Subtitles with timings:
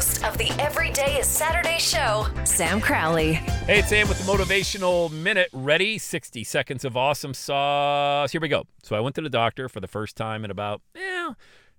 [0.00, 3.34] host of the Everyday is Saturday show, Sam Crowley.
[3.34, 5.50] Hey, it's Sam with the Motivational Minute.
[5.52, 5.98] Ready?
[5.98, 8.32] 60 seconds of awesome sauce.
[8.32, 8.64] Here we go.
[8.82, 11.34] So I went to the doctor for the first time in about eh,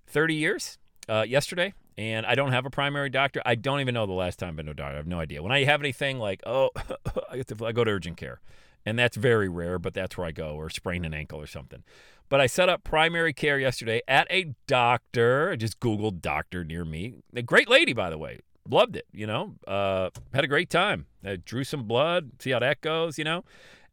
[0.06, 3.42] 30 years uh, yesterday, and I don't have a primary doctor.
[3.44, 4.94] I don't even know the last time I've been to a doctor.
[4.94, 5.42] I have no idea.
[5.42, 6.70] When I have anything like, oh,
[7.28, 8.40] I, to, I go to urgent care,
[8.84, 11.82] and that's very rare, but that's where I go, or sprain an ankle or something.
[12.28, 15.50] But I set up primary care yesterday at a doctor.
[15.50, 17.16] I just Googled doctor near me.
[17.34, 18.38] A great lady, by the way.
[18.68, 19.56] Loved it, you know.
[19.66, 21.06] Uh, had a great time.
[21.24, 23.44] I drew some blood, see how that goes, you know.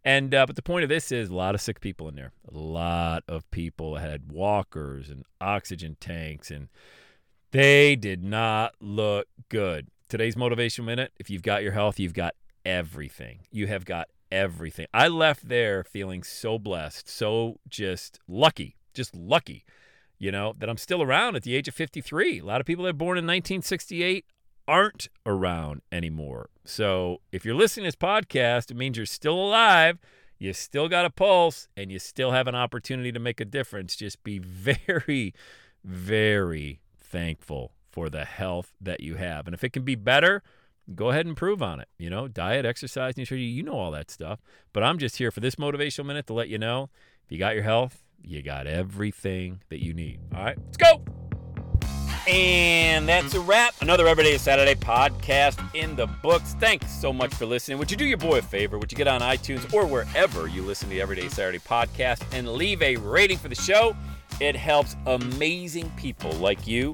[0.05, 2.31] And uh, but the point of this is a lot of sick people in there.
[2.49, 6.69] A lot of people had walkers and oxygen tanks, and
[7.51, 9.87] they did not look good.
[10.07, 11.11] Today's motivation minute.
[11.19, 13.39] If you've got your health, you've got everything.
[13.51, 14.87] You have got everything.
[14.93, 19.65] I left there feeling so blessed, so just lucky, just lucky,
[20.17, 22.39] you know, that I'm still around at the age of 53.
[22.39, 24.25] A lot of people that were born in 1968
[24.67, 26.49] aren't around anymore.
[26.63, 29.97] So if you're listening to this podcast, it means you're still alive.
[30.37, 33.95] You still got a pulse and you still have an opportunity to make a difference.
[33.95, 35.33] Just be very,
[35.83, 39.47] very thankful for the health that you have.
[39.47, 40.43] And if it can be better,
[40.95, 41.87] go ahead and improve on it.
[41.97, 44.39] You know, diet, exercise, nutrition, you know all that stuff.
[44.73, 46.89] But I'm just here for this motivational minute to let you know
[47.25, 50.19] if you got your health, you got everything that you need.
[50.35, 51.03] All right, let's go.
[52.27, 53.73] And that's a wrap.
[53.81, 56.55] Another Everyday Saturday podcast in the books.
[56.59, 57.79] Thanks so much for listening.
[57.79, 58.77] Would you do your boy a favor?
[58.77, 62.47] Would you get on iTunes or wherever you listen to the Everyday Saturday podcast and
[62.49, 63.95] leave a rating for the show?
[64.39, 66.93] It helps amazing people like you